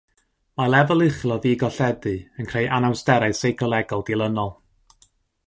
[0.59, 4.53] Mae lefel uchel o ddigolledu yn creu anawsterau seicolegol dilynol.